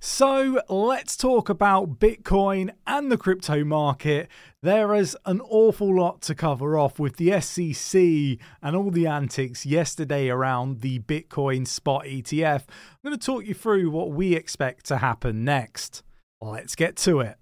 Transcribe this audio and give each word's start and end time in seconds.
So 0.00 0.62
let's 0.68 1.16
talk 1.16 1.48
about 1.48 1.98
Bitcoin 1.98 2.70
and 2.86 3.10
the 3.10 3.16
crypto 3.16 3.64
market. 3.64 4.28
There 4.62 4.94
is 4.94 5.16
an 5.26 5.40
awful 5.40 5.92
lot 5.92 6.22
to 6.22 6.36
cover 6.36 6.78
off 6.78 7.00
with 7.00 7.16
the 7.16 7.40
SEC 7.40 8.00
and 8.62 8.76
all 8.76 8.92
the 8.92 9.08
antics 9.08 9.66
yesterday 9.66 10.28
around 10.28 10.82
the 10.82 11.00
Bitcoin 11.00 11.66
spot 11.66 12.04
ETF. 12.04 12.62
I'm 12.68 13.10
going 13.10 13.18
to 13.18 13.26
talk 13.26 13.44
you 13.44 13.54
through 13.54 13.90
what 13.90 14.12
we 14.12 14.34
expect 14.34 14.86
to 14.86 14.98
happen 14.98 15.44
next. 15.44 16.04
Let's 16.40 16.76
get 16.76 16.94
to 16.98 17.18
it. 17.18 17.36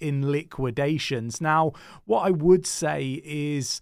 in 0.00 0.30
liquidations. 0.30 1.40
Now, 1.40 1.72
what 2.04 2.20
I 2.20 2.30
would 2.30 2.66
say 2.66 3.20
is, 3.24 3.80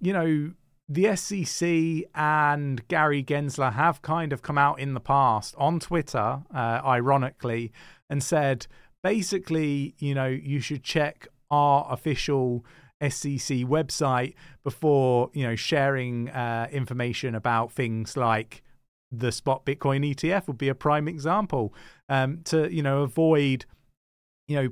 you 0.00 0.12
know, 0.12 0.52
the 0.88 1.16
SEC 1.16 2.10
and 2.14 2.86
Gary 2.88 3.24
Gensler 3.24 3.72
have 3.72 4.02
kind 4.02 4.32
of 4.32 4.42
come 4.42 4.58
out 4.58 4.78
in 4.78 4.94
the 4.94 5.00
past 5.00 5.54
on 5.56 5.80
Twitter, 5.80 6.42
uh, 6.54 6.80
ironically, 6.84 7.72
and 8.10 8.22
said 8.22 8.66
basically, 9.02 9.94
you 9.98 10.14
know, 10.14 10.26
you 10.26 10.60
should 10.60 10.82
check 10.82 11.28
our 11.50 11.86
official 11.90 12.64
SEC 13.00 13.58
website 13.58 14.34
before, 14.62 15.30
you 15.32 15.46
know, 15.46 15.56
sharing 15.56 16.28
uh, 16.30 16.68
information 16.70 17.34
about 17.34 17.72
things 17.72 18.16
like 18.16 18.62
the 19.10 19.32
spot 19.32 19.64
Bitcoin 19.64 20.14
ETF 20.14 20.46
would 20.46 20.58
be 20.58 20.68
a 20.68 20.74
prime 20.74 21.08
example 21.08 21.72
um, 22.08 22.40
to, 22.44 22.72
you 22.72 22.82
know, 22.82 23.02
avoid, 23.02 23.64
you 24.48 24.56
know, 24.56 24.68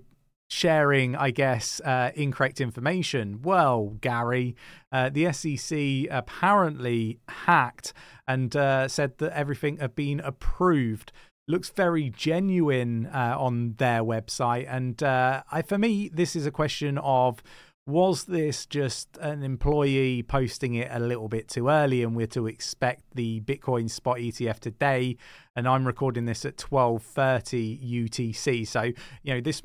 sharing, 0.53 1.17
I 1.17 1.31
guess, 1.31 1.81
uh, 1.81 2.11
incorrect 2.15 2.61
information. 2.61 3.41
Well, 3.43 3.97
Gary, 4.03 4.55
uh, 4.93 5.09
the 5.09 5.33
SEC 5.33 6.11
apparently 6.11 7.19
hacked 7.27 7.95
and 8.29 8.55
uh, 8.55 8.87
said 8.87 9.17
that 9.19 9.33
everything 9.33 9.79
had 9.79 9.95
been 9.95 10.21
approved. 10.21 11.11
Looks 11.49 11.71
very 11.71 12.11
genuine 12.11 13.07
uh, 13.07 13.35
on 13.39 13.77
their 13.79 14.03
website. 14.05 14.67
And 14.69 15.03
uh, 15.03 15.43
I, 15.51 15.63
for 15.63 15.79
me, 15.79 16.11
this 16.13 16.37
is 16.37 16.45
a 16.45 16.51
question 16.51 16.99
of 16.99 17.43
was 17.87 18.25
this 18.25 18.67
just 18.67 19.17
an 19.21 19.43
employee 19.43 20.23
posting 20.23 20.75
it 20.75 20.89
a 20.93 21.01
little 21.01 21.29
bit 21.29 21.49
too 21.49 21.69
early 21.69 22.05
and 22.05 22.15
we're 22.15 22.29
to 22.29 22.47
expect 22.47 23.03
the 23.17 23.41
bitcoin 23.41 23.91
spot 23.91 24.19
etf 24.19 24.61
today 24.61 25.17
and 25.57 25.67
i'm 25.67 25.85
recording 25.85 26.25
this 26.25 26.45
at 26.45 26.57
12.30 26.57 28.05
utc 28.05 28.65
so 28.69 28.83
you 28.83 29.35
know 29.35 29.41
this 29.41 29.63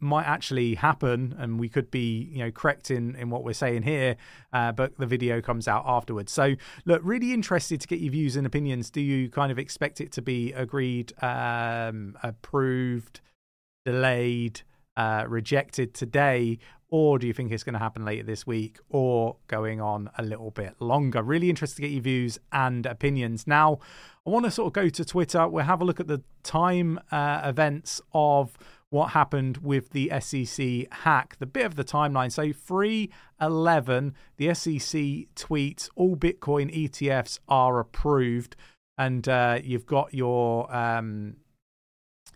might 0.00 0.26
actually 0.26 0.74
happen 0.74 1.34
and 1.38 1.58
we 1.58 1.68
could 1.68 1.90
be 1.90 2.28
you 2.32 2.38
know 2.38 2.50
correct 2.50 2.90
in, 2.90 3.14
in 3.16 3.30
what 3.30 3.44
we're 3.44 3.52
saying 3.52 3.82
here 3.82 4.16
uh, 4.52 4.72
but 4.72 4.96
the 4.98 5.06
video 5.06 5.40
comes 5.40 5.66
out 5.66 5.84
afterwards 5.86 6.30
so 6.30 6.54
look 6.84 7.00
really 7.04 7.32
interested 7.32 7.80
to 7.80 7.88
get 7.88 7.98
your 7.98 8.12
views 8.12 8.36
and 8.36 8.46
opinions 8.46 8.90
do 8.90 9.00
you 9.00 9.28
kind 9.28 9.50
of 9.50 9.58
expect 9.58 10.00
it 10.00 10.12
to 10.12 10.22
be 10.22 10.52
agreed 10.52 11.12
um, 11.22 12.16
approved 12.22 13.20
delayed 13.84 14.62
uh, 14.98 15.24
rejected 15.28 15.94
today, 15.94 16.58
or 16.90 17.18
do 17.18 17.26
you 17.26 17.32
think 17.32 17.52
it's 17.52 17.62
going 17.62 17.74
to 17.74 17.78
happen 17.78 18.04
later 18.04 18.24
this 18.24 18.46
week 18.46 18.78
or 18.88 19.36
going 19.46 19.80
on 19.80 20.10
a 20.18 20.22
little 20.22 20.50
bit 20.50 20.74
longer? 20.80 21.22
Really 21.22 21.48
interested 21.48 21.76
to 21.76 21.82
get 21.82 21.92
your 21.92 22.02
views 22.02 22.38
and 22.50 22.84
opinions. 22.84 23.46
Now, 23.46 23.78
I 24.26 24.30
want 24.30 24.44
to 24.44 24.50
sort 24.50 24.66
of 24.66 24.72
go 24.72 24.88
to 24.88 25.04
Twitter. 25.04 25.46
We'll 25.48 25.64
have 25.64 25.80
a 25.80 25.84
look 25.84 26.00
at 26.00 26.08
the 26.08 26.22
time 26.42 26.98
uh, 27.12 27.42
events 27.44 28.00
of 28.12 28.58
what 28.90 29.10
happened 29.10 29.58
with 29.58 29.90
the 29.90 30.10
SEC 30.20 30.90
hack, 30.92 31.36
the 31.38 31.46
bit 31.46 31.66
of 31.66 31.76
the 31.76 31.84
timeline. 31.84 32.32
So, 32.32 32.52
311, 32.52 34.14
the 34.36 34.54
SEC 34.54 35.00
tweets 35.36 35.88
all 35.94 36.16
Bitcoin 36.16 36.74
ETFs 36.74 37.38
are 37.48 37.78
approved. 37.78 38.56
And 38.96 39.28
uh, 39.28 39.60
you've 39.62 39.86
got 39.86 40.12
your 40.12 40.74
um, 40.74 41.36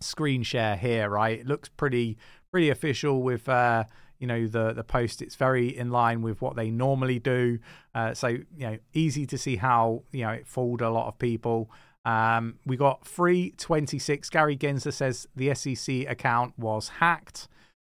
screen 0.01 0.43
share 0.43 0.77
here, 0.77 1.09
right? 1.09 1.41
It 1.41 1.47
looks 1.47 1.69
pretty 1.69 2.19
pretty 2.51 2.69
official 2.69 3.23
with 3.23 3.49
uh, 3.49 3.85
you 4.19 4.27
know 4.27 4.47
the 4.47 4.73
the 4.73 4.85
post. 4.85 5.23
It's 5.23 5.37
very 5.37 5.77
in 5.77 5.91
line 5.91 6.23
with 6.23 6.41
what 6.41 6.57
they 6.57 6.71
normally 6.71 7.19
do. 7.19 7.59
Uh, 7.95 8.15
so 8.15 8.29
you 8.29 8.45
know, 8.57 8.79
easy 8.93 9.27
to 9.27 9.39
see 9.39 9.57
how 9.57 10.03
you 10.13 10.23
know 10.23 10.31
it 10.31 10.47
fooled 10.47 10.83
a 10.83 10.91
lot 10.91 11.09
of 11.09 11.19
people. 11.19 11.71
Um, 12.05 12.59
we 12.67 12.77
got 12.77 13.07
326. 13.07 14.31
Gary 14.31 14.57
Gensler 14.57 14.93
says 14.93 15.27
the 15.37 15.55
SEC 15.55 16.09
account 16.09 16.59
was 16.59 16.89
hacked. 16.89 17.49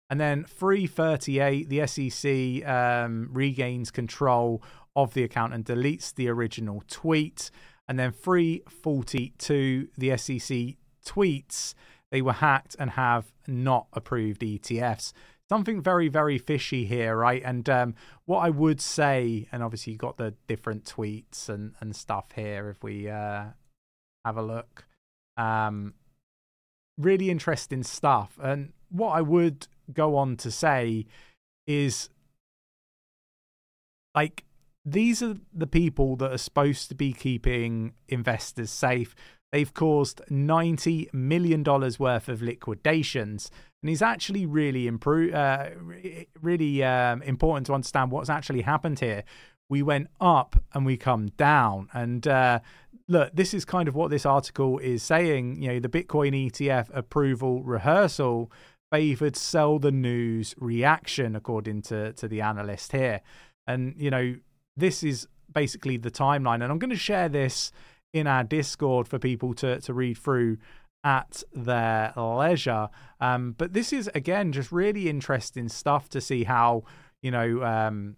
And 0.10 0.20
then 0.20 0.44
338, 0.44 1.70
the 1.70 1.88
SEC 1.88 2.68
um, 2.68 3.30
regains 3.32 3.90
control 3.90 4.62
of 4.96 5.14
the 5.14 5.24
account 5.24 5.54
and 5.54 5.66
deletes 5.66 6.14
the 6.14 6.30
original 6.30 6.84
tweet. 6.88 7.50
And 7.88 7.98
then 7.98 8.12
342, 8.12 9.90
the 9.98 10.18
SEC 10.18 10.78
tweets 11.06 11.74
they 12.12 12.22
were 12.22 12.34
hacked 12.34 12.76
and 12.80 12.92
have 12.92 13.32
not 13.48 13.88
approved 13.94 14.42
ETFs. 14.42 15.12
Something 15.50 15.82
very, 15.82 16.08
very 16.08 16.38
fishy 16.38 16.86
here, 16.86 17.16
right? 17.16 17.42
And 17.44 17.68
um, 17.70 17.96
what 18.26 18.40
I 18.40 18.50
would 18.50 18.82
say, 18.82 19.48
and 19.52 19.62
obviously 19.62 19.94
you 19.94 20.00
got 20.00 20.18
the 20.18 20.34
different 20.48 20.86
tweets 20.86 21.50
and, 21.50 21.74
and 21.80 21.96
stuff 21.96 22.32
here 22.34 22.70
if 22.70 22.84
we 22.84 23.10
uh, 23.10 23.46
have 24.26 24.38
a 24.38 24.42
look. 24.42 24.86
Um, 25.38 25.94
really 26.98 27.30
interesting 27.30 27.84
stuff. 27.84 28.38
And 28.42 28.74
what 28.90 29.12
I 29.12 29.22
would 29.22 29.68
go 29.94 30.16
on 30.18 30.38
to 30.38 30.52
say 30.52 31.06
is 31.68 32.10
like, 34.14 34.44
these 34.86 35.22
are 35.24 35.36
the 35.54 35.68
people 35.68 36.16
that 36.18 36.32
are 36.32 36.38
supposed 36.38 36.90
to 36.90 36.96
be 36.96 37.12
keeping 37.12 37.94
investors 38.08 38.70
safe. 38.70 39.16
They've 39.52 39.74
caused 39.74 40.22
$90 40.30 41.14
million 41.14 41.64
worth 41.64 42.30
of 42.30 42.42
liquidations. 42.42 43.50
And 43.82 43.90
it's 43.90 44.02
actually 44.02 44.46
really 44.46 44.88
improve, 44.88 45.34
uh, 45.34 45.70
really 46.42 46.84
um, 46.84 47.22
important 47.24 47.68
to 47.68 47.74
understand 47.74 48.12
what's 48.12 48.30
actually 48.30 48.62
happened 48.62 49.00
here. 49.00 49.24
We 49.70 49.82
went 49.82 50.08
up 50.22 50.56
and 50.74 50.86
we 50.86 50.98
come 50.98 51.28
down. 51.38 51.90
And 51.94 52.28
uh, 52.28 52.60
look, 53.08 53.36
this 53.36 53.54
is 53.54 53.66
kind 53.66 53.88
of 53.88 53.96
what 53.96 54.10
this 54.10 54.26
article 54.26 54.80
is 54.80 55.04
saying. 55.04 55.62
You 55.62 55.74
know, 55.74 55.80
the 55.80 55.90
Bitcoin 55.90 56.50
ETF 56.50 56.90
approval 56.94 57.64
rehearsal 57.64 58.52
favored 58.92 59.36
sell 59.36 59.80
the 59.80 59.92
news 59.92 60.56
reaction, 60.58 61.36
according 61.36 61.82
to, 61.84 62.14
to 62.14 62.28
the 62.28 62.42
analyst 62.42 62.92
here. 62.92 63.22
And, 63.68 63.96
you 63.98 64.10
know, 64.10 64.36
this 64.78 65.04
is 65.04 65.28
basically 65.54 65.98
the 65.98 66.12
timeline. 66.12 66.56
And 66.56 66.66
I'm 66.66 66.80
going 66.80 66.90
to 66.90 66.96
share 66.96 67.30
this 67.30 67.72
in 68.14 68.28
our 68.28 68.44
Discord 68.44 69.08
for 69.08 69.20
people 69.20 69.54
to, 69.56 69.80
to 69.82 69.94
read 69.94 70.18
through 70.18 70.58
at 71.04 71.44
their 71.54 72.14
leisure. 72.16 72.90
Um, 73.20 73.54
but 73.58 73.74
this 73.74 73.94
is, 73.94 74.10
again, 74.16 74.52
just 74.52 74.72
really 74.72 75.10
interesting 75.10 75.70
stuff 75.70 76.10
to 76.10 76.22
see 76.22 76.44
how, 76.46 76.84
you 77.22 77.32
know, 77.32 77.64
um, 77.64 78.16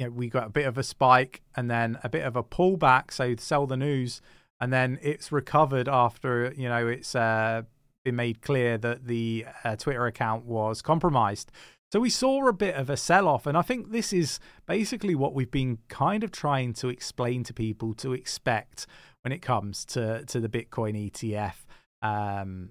you 0.00 0.06
know, 0.06 0.12
we 0.12 0.30
got 0.30 0.46
a 0.46 0.50
bit 0.50 0.66
of 0.66 0.78
a 0.78 0.82
spike 0.82 1.42
and 1.54 1.70
then 1.70 1.98
a 2.02 2.08
bit 2.08 2.24
of 2.24 2.34
a 2.34 2.42
pullback. 2.42 3.12
So 3.12 3.36
sell 3.36 3.66
the 3.66 3.76
news, 3.76 4.22
and 4.58 4.72
then 4.72 4.98
it's 5.02 5.30
recovered 5.30 5.88
after, 5.88 6.54
you 6.56 6.70
know, 6.70 6.88
it's 6.88 7.14
uh, 7.14 7.62
been 8.02 8.16
made 8.16 8.40
clear 8.40 8.78
that 8.78 9.06
the 9.06 9.44
uh, 9.62 9.76
Twitter 9.76 10.06
account 10.06 10.46
was 10.46 10.80
compromised. 10.80 11.52
So 11.92 12.00
we 12.00 12.08
saw 12.08 12.48
a 12.48 12.52
bit 12.54 12.76
of 12.76 12.88
a 12.88 12.96
sell 12.96 13.28
off, 13.28 13.46
and 13.46 13.58
I 13.58 13.62
think 13.62 13.90
this 13.90 14.10
is 14.10 14.40
basically 14.66 15.14
what 15.14 15.34
we've 15.34 15.50
been 15.50 15.78
kind 15.88 16.24
of 16.24 16.32
trying 16.32 16.72
to 16.74 16.88
explain 16.88 17.44
to 17.44 17.52
people 17.52 17.92
to 17.94 18.14
expect 18.14 18.86
when 19.22 19.32
it 19.32 19.42
comes 19.42 19.84
to 19.86 20.24
to 20.24 20.40
the 20.40 20.48
Bitcoin 20.48 21.10
ETF. 21.10 21.56
Um, 22.00 22.70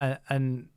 and, 0.00 0.18
and 0.30 0.68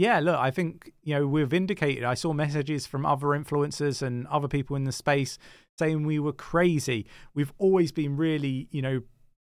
yeah, 0.00 0.18
look, 0.18 0.38
I 0.38 0.50
think 0.50 0.94
you 1.02 1.14
know 1.14 1.26
we've 1.26 1.52
indicated. 1.52 2.04
I 2.04 2.14
saw 2.14 2.32
messages 2.32 2.86
from 2.86 3.04
other 3.04 3.26
influencers 3.26 4.00
and 4.00 4.26
other 4.28 4.48
people 4.48 4.74
in 4.74 4.84
the 4.84 4.92
space 4.92 5.36
saying 5.78 6.06
we 6.06 6.18
were 6.18 6.32
crazy. 6.32 7.06
We've 7.34 7.52
always 7.58 7.92
been 7.92 8.16
really, 8.16 8.66
you 8.70 8.80
know, 8.80 9.02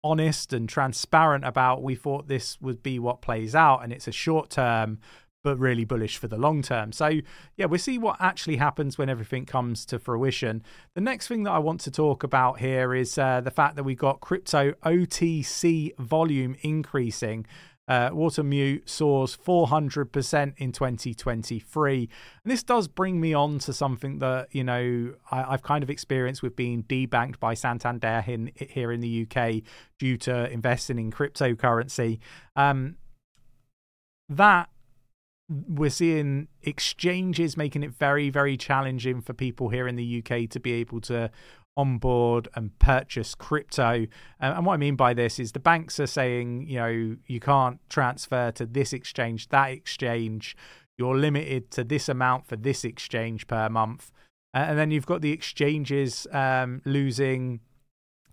honest 0.04 0.52
and 0.52 0.68
transparent 0.68 1.46
about 1.46 1.82
we 1.82 1.96
thought 1.96 2.28
this 2.28 2.60
would 2.60 2.84
be 2.84 3.00
what 3.00 3.22
plays 3.22 3.56
out, 3.56 3.86
and 3.86 3.94
it's 3.94 4.06
a 4.06 4.12
short 4.12 4.50
term 4.50 5.00
but 5.44 5.60
really 5.60 5.86
bullish 5.86 6.18
for 6.18 6.28
the 6.28 6.38
long 6.38 6.62
term. 6.62 6.92
So, 6.92 7.20
yeah, 7.58 7.66
we'll 7.66 7.80
see 7.80 7.98
what 7.98 8.18
actually 8.20 8.58
happens 8.58 8.98
when 8.98 9.10
everything 9.10 9.46
comes 9.46 9.86
to 9.88 10.00
fruition. 10.00 10.64
The 10.96 11.02
next 11.02 11.28
thing 11.28 11.44
that 11.44 11.52
I 11.52 11.60
want 11.60 11.82
to 11.82 11.92
talk 11.92 12.24
about 12.24 12.60
here 12.60 12.96
is 12.96 13.18
uh, 13.18 13.42
the 13.42 13.52
fact 13.52 13.76
that 13.76 13.84
we 13.84 13.94
got 13.94 14.22
crypto 14.22 14.72
OTC 14.84 15.96
volume 15.98 16.56
increasing. 16.62 17.46
Uh, 17.86 18.10
Wintermute 18.12 18.88
soars 18.88 19.36
400% 19.36 20.54
in 20.56 20.72
2023. 20.72 22.10
And 22.44 22.52
this 22.52 22.64
does 22.64 22.88
bring 22.88 23.20
me 23.20 23.34
on 23.34 23.60
to 23.60 23.74
something 23.74 24.20
that, 24.20 24.48
you 24.56 24.64
know, 24.64 25.14
I, 25.30 25.52
have 25.52 25.64
kind 25.64 25.84
of 25.84 25.90
experienced 25.90 26.42
with 26.42 26.56
being 26.56 26.84
debanked 26.84 27.42
by 27.42 27.56
Santander 27.56 28.24
in, 28.26 28.52
here 28.56 28.94
in 28.94 29.02
the 29.02 29.28
UK 29.28 29.64
due 30.00 30.16
to 30.20 30.50
investing 30.50 30.98
in 30.98 31.12
cryptocurrency. 31.12 32.20
Um, 32.56 32.96
that 34.30 34.70
we're 35.50 35.90
seeing 35.90 36.48
exchanges 36.62 37.58
making 37.58 37.84
it 37.84 37.92
very, 37.92 38.30
very 38.30 38.58
challenging 38.58 39.22
for 39.22 39.34
people 39.34 39.70
here 39.70 39.88
in 39.88 39.96
the 39.96 40.24
UK 40.24 40.50
to 40.50 40.60
be 40.60 40.74
able 40.74 41.02
to 41.02 41.30
onboard 41.76 42.48
and 42.56 42.78
purchase 42.80 43.36
crypto. 43.36 44.06
and 44.40 44.66
what 44.66 44.74
I 44.74 44.78
mean 44.78 44.96
by 44.96 45.14
this 45.14 45.40
is 45.40 45.52
the 45.52 45.60
banks 45.60 46.00
are 46.00 46.08
saying, 46.08 46.68
you 46.68 46.78
know, 46.78 47.16
you 47.26 47.40
can't 47.40 47.80
transfer 47.90 48.52
to 48.52 48.66
this 48.66 48.94
exchange, 48.94 49.50
that 49.50 49.72
exchange. 49.72 50.56
You're 50.98 51.18
limited 51.18 51.72
to 51.72 51.84
this 51.84 52.08
amount 52.08 52.48
for 52.48 52.56
this 52.56 52.84
exchange 52.84 53.48
per 53.48 53.70
month. 53.70 54.12
and 54.54 54.78
then 54.78 54.92
you've 54.92 55.08
got 55.08 55.22
the 55.22 55.32
exchanges 55.32 56.28
um, 56.32 56.82
losing, 56.86 57.60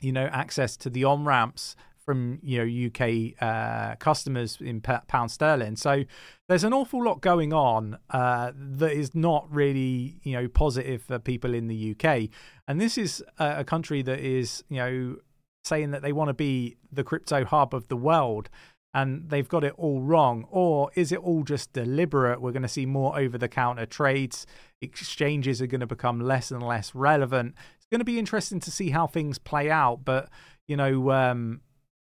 you 0.01 0.13
know, 0.13 0.27
access 0.27 0.77
to 0.77 0.91
the 0.91 1.05
on 1.05 1.25
ramps 1.25 1.77
from 2.11 2.41
you 2.43 2.59
know 2.59 2.89
UK 2.89 3.41
uh, 3.41 3.95
customers 3.97 4.59
in 4.61 4.81
pound 4.81 5.31
sterling. 5.31 5.77
So 5.77 6.03
there's 6.49 6.65
an 6.65 6.73
awful 6.73 7.05
lot 7.05 7.21
going 7.21 7.53
on 7.53 7.99
uh, 8.11 8.51
that 8.57 8.91
is 8.91 9.15
not 9.15 9.47
really 9.49 10.19
you 10.25 10.33
know 10.33 10.49
positive 10.49 11.05
for 11.05 11.21
people 11.21 11.55
in 11.55 11.69
the 11.69 11.95
UK. 11.95 12.31
And 12.67 12.81
this 12.81 12.99
is 12.99 13.23
a, 13.39 13.63
country 13.63 14.03
that 14.03 14.19
is 14.19 14.65
you 14.69 14.79
know 14.79 15.17
saying 15.65 15.93
that 15.93 16.03
they 16.03 16.13
want 16.13 16.31
to 16.31 16.35
be 16.35 16.79
the 16.91 17.05
crypto 17.05 17.45
hub 17.45 17.75
of 17.75 17.87
the 17.87 17.97
world. 17.97 18.49
And 18.93 19.31
they've 19.31 19.49
got 19.49 19.63
it 19.63 19.75
all 19.77 20.01
wrong. 20.01 20.47
Or 20.51 20.91
is 20.97 21.13
it 21.13 21.21
all 21.21 21.45
just 21.45 21.73
deliberate? 21.73 22.43
We're 22.43 22.51
going 22.51 22.63
to 22.63 22.69
see 22.69 22.87
more 22.87 23.17
over 23.17 23.39
the 23.39 23.47
counter 23.49 23.87
trades. 23.87 24.49
Exchanges 24.83 25.63
are 25.63 25.69
going 25.69 25.81
to 25.81 25.87
become 25.87 26.19
less 26.19 26.51
and 26.51 26.61
less 26.61 26.93
relevant. 26.93 27.55
It's 27.77 27.87
going 27.87 28.01
to 28.01 28.05
be 28.05 28.19
interesting 28.19 28.59
to 28.59 28.71
see 28.73 28.91
how 28.91 29.07
things 29.07 29.39
play 29.39 29.71
out. 29.71 30.05
But, 30.05 30.29
you 30.67 30.77
know, 30.77 31.13
um, 31.13 31.61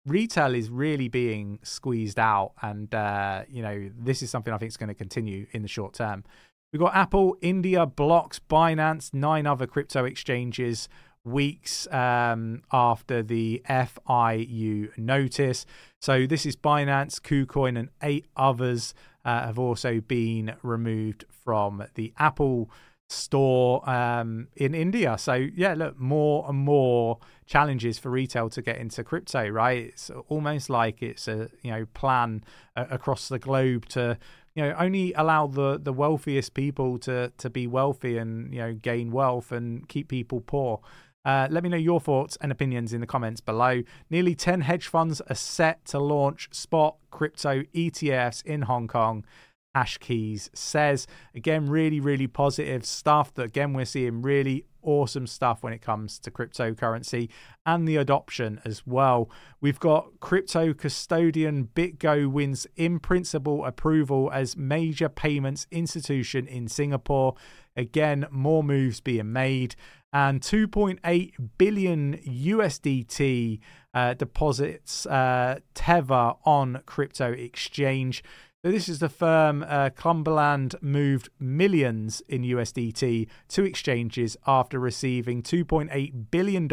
retail 0.07 0.55
is 0.55 0.69
really 0.71 1.09
being 1.09 1.59
squeezed 1.63 2.19
out, 2.19 2.53
and 2.63 2.95
uh, 2.95 3.43
you 3.49 3.63
know 3.63 3.91
this 3.99 4.23
is 4.23 4.31
something 4.31 4.53
I 4.53 4.59
think 4.59 4.71
is 4.71 4.77
going 4.77 4.89
to 4.89 4.95
continue 4.95 5.47
in 5.53 5.63
the 5.63 5.69
short 5.69 5.95
term. 5.95 6.25
We've 6.73 6.81
got 6.81 6.95
Apple, 6.95 7.37
India, 7.43 7.85
Blocks, 7.85 8.39
Binance, 8.39 9.13
nine 9.13 9.47
other 9.47 9.67
crypto 9.67 10.05
exchanges 10.05 10.89
weeks 11.25 11.87
um, 11.93 12.63
after 12.73 13.23
the 13.23 13.63
FIU 13.69 14.97
notice. 14.97 15.67
So 16.01 16.27
this 16.27 16.47
is 16.47 16.57
Binance, 16.57 17.21
KuCoin, 17.21 17.79
and 17.79 17.91
eight 18.03 18.27
others 18.37 18.95
uh, 19.25 19.47
have 19.47 19.59
also 19.59 20.01
been 20.01 20.55
removed 20.63 21.25
from 21.45 21.85
the 21.95 22.13
Apple 22.19 22.71
store 23.13 23.89
um, 23.89 24.49
in 24.57 24.75
India. 24.75 25.17
So 25.19 25.35
yeah, 25.35 25.75
look, 25.75 25.99
more 25.99 26.45
and 26.49 26.59
more 26.59 27.19
challenges 27.47 27.99
for 27.99 28.11
retail 28.11 28.49
to 28.51 28.63
get 28.63 28.79
into 28.79 29.05
crypto. 29.05 29.49
Right, 29.49 29.85
it's 29.87 30.11
almost 30.29 30.71
like 30.71 31.03
it's 31.03 31.29
a 31.29 31.49
you 31.63 31.71
know 31.71 31.87
plan 31.95 32.45
across 32.75 33.29
the 33.29 33.39
globe 33.39 33.87
to 33.91 34.19
you 34.55 34.63
know 34.63 34.75
only 34.79 35.13
allow 35.15 35.47
the 35.47 35.79
the 35.79 35.93
wealthiest 35.93 36.55
people 36.55 36.99
to 36.99 37.33
to 37.39 37.51
be 37.51 37.67
wealthy 37.67 38.19
and 38.19 38.53
you 38.53 38.61
know 38.61 38.73
gain 38.75 39.11
wealth 39.11 39.53
and 39.53 39.89
keep 39.89 40.09
people 40.09 40.41
poor. 40.41 40.81
Uh, 41.25 41.47
let 41.51 41.63
me 41.63 41.69
know 41.69 41.77
your 41.77 42.01
thoughts 42.01 42.37
and 42.41 42.51
opinions 42.51 42.93
in 42.93 43.01
the 43.01 43.07
comments 43.07 43.41
below. 43.41 43.83
Nearly 44.11 44.35
10 44.35 44.63
hedge 44.63 44.89
funds 44.89 45.21
are 45.21 45.37
set 45.37 45.85
to 45.87 46.01
launch 46.01 46.49
spot 46.51 46.97
crypto 47.13 47.63
ETFs 47.75 48.45
in 48.45 48.63
Hong 48.63 48.89
Kong. 48.89 49.25
Hashkeys 49.75 50.51
says. 50.55 51.07
Again, 51.35 51.67
really, 51.67 52.01
really 52.01 52.27
positive 52.27 52.85
stuff. 52.85 53.33
That 53.35 53.45
again, 53.45 53.73
we're 53.73 53.85
seeing 53.85 54.23
really 54.23 54.67
awesome 54.83 55.27
stuff 55.27 55.63
when 55.63 55.73
it 55.73 55.81
comes 55.81 56.19
to 56.19 56.31
cryptocurrency 56.31 57.29
and 57.65 57.87
the 57.87 57.97
adoption 57.97 58.61
as 58.65 58.87
well. 58.87 59.31
We've 59.61 59.79
got 59.79 60.21
crypto 60.21 60.75
custodian 60.75 61.69
BitGo 61.75 62.31
wins 62.31 62.67
in 62.77 62.99
principle 62.99 63.65
approval 63.65 64.31
as 64.33 64.57
major 64.57 65.09
payments 65.09 65.67
institution 65.71 66.47
in 66.47 66.69
Singapore. 66.69 67.35
Again, 67.77 68.27
more 68.31 68.63
moves 68.63 69.01
being 69.01 69.33
made. 69.33 69.77
And 70.13 70.43
2.8 70.43 71.33
billion 71.57 72.19
USDT 72.19 73.61
uh, 73.95 74.15
deposits 74.15 75.07
uh, 75.07 75.61
Tether 75.75 76.35
on 76.45 76.83
crypto 76.85 77.33
exchange. 77.33 78.23
This 78.65 78.89
is 78.89 79.01
the 79.01 79.09
firm 79.09 79.65
uh, 79.67 79.91
Cumberland 79.91 80.77
moved 80.81 81.31
millions 81.41 82.23
in 82.29 82.43
USDT 82.43 83.27
to 83.49 83.65
exchanges 83.65 84.37
after 84.47 84.79
receiving 84.79 85.43
$2.8 85.43 86.31
billion 86.31 86.69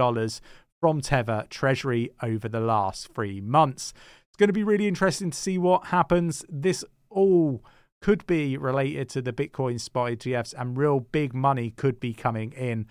from 0.79 1.01
Tether 1.01 1.47
Treasury 1.49 2.11
over 2.21 2.47
the 2.47 2.59
last 2.59 3.11
three 3.15 3.41
months. 3.41 3.91
It's 4.27 4.37
going 4.37 4.49
to 4.49 4.53
be 4.53 4.63
really 4.63 4.87
interesting 4.87 5.31
to 5.31 5.37
see 5.37 5.57
what 5.57 5.87
happens. 5.87 6.45
This 6.47 6.85
all 7.09 7.63
could 8.03 8.23
be 8.27 8.55
related 8.55 9.09
to 9.09 9.21
the 9.23 9.33
Bitcoin 9.33 9.79
spot 9.79 10.11
ETFs, 10.11 10.53
and 10.55 10.77
real 10.77 10.99
big 10.99 11.33
money 11.33 11.71
could 11.71 11.99
be 11.99 12.13
coming 12.13 12.51
in 12.51 12.85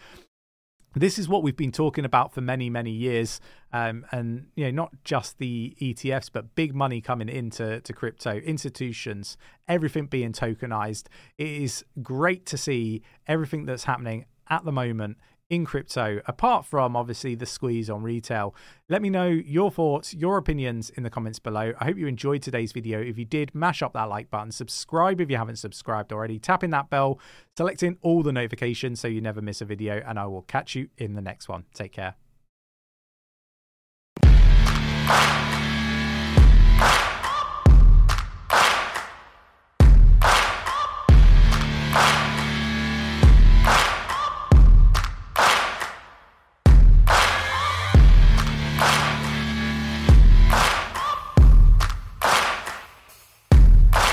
this 0.95 1.19
is 1.19 1.29
what 1.29 1.43
we've 1.43 1.57
been 1.57 1.73
talking 1.73 2.05
about 2.05 2.33
for 2.33 2.41
many 2.41 2.71
many 2.71 2.91
years. 2.91 3.41
Um, 3.73 4.07
and 4.13 4.47
you 4.55 4.65
know 4.65 4.71
not 4.71 4.93
just 5.05 5.39
the 5.39 5.77
etfs 5.81 6.31
but 6.33 6.55
big 6.55 6.75
money 6.75 7.03
coming 7.03 7.29
into 7.29 7.81
to 7.81 7.93
crypto 7.93 8.37
institutions 8.37 9.37
everything 9.69 10.07
being 10.07 10.33
tokenized. 10.33 11.05
It 11.37 11.49
is 11.49 11.85
great 12.03 12.47
to 12.47 12.57
see 12.57 13.03
everything 13.27 13.67
that's 13.67 13.85
happening 13.85 14.25
at 14.49 14.65
the 14.65 14.73
moment 14.73 15.19
in 15.51 15.65
crypto, 15.65 16.21
apart 16.27 16.65
from 16.65 16.97
obviously 16.97 17.35
the 17.35 17.47
squeeze 17.47 17.89
on 17.89 18.03
retail. 18.03 18.55
Let 18.89 19.03
me 19.03 19.11
know 19.11 19.27
your 19.29 19.71
thoughts, 19.71 20.15
your 20.15 20.37
opinions 20.37 20.91
in 20.91 21.03
the 21.03 21.11
comments 21.11 21.39
below. 21.39 21.73
I 21.81 21.85
hope 21.85 21.97
you 21.97 22.07
enjoyed 22.07 22.43
today's 22.43 22.73
video. 22.73 23.01
If 23.01 23.19
you 23.19 23.25
did, 23.25 23.55
mash 23.55 23.83
up 23.83 23.95
that 23.95 24.09
like 24.09 24.31
button, 24.31 24.53
subscribe 24.53 25.21
if 25.21 25.31
you 25.31 25.37
haven't 25.37 25.57
subscribed 25.57 26.13
already, 26.13 26.39
tapping 26.39 26.71
that 26.71 26.91
bell, 26.91 27.19
selecting 27.57 27.97
all 28.03 28.23
the 28.23 28.33
notifications 28.33 29.01
so 29.01 29.09
you 29.09 29.21
never 29.21 29.41
miss 29.41 29.61
a 29.61 29.65
video, 29.65 30.03
and 30.07 30.19
I 30.19 30.27
will 30.27 30.43
catch 30.43 30.75
you 30.75 30.89
in 30.99 31.15
the 31.15 31.23
next 31.23 31.49
one. 31.49 31.65
Take 31.75 31.93
care. 31.93 32.28